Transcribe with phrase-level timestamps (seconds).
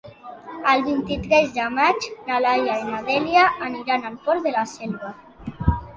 [0.69, 5.13] El vint-i-tres de maig na Laia i na Dèlia aniran al Port de la Selva.